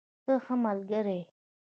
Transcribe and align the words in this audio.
ته 0.25 0.33
ښه 0.43 0.53
ملګری 0.65 1.15
یې. 1.19 1.23